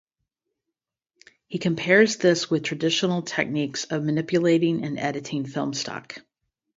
[1.45, 6.15] He compares this with traditional techniques of manipulating and editing film stock.